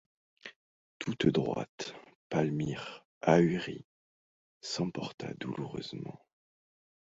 Toute 0.97 1.27
droite, 1.27 1.93
Palmyre, 2.29 3.05
ahurie, 3.21 3.85
s’emporta 4.59 5.31
douloureusement. 5.35 6.19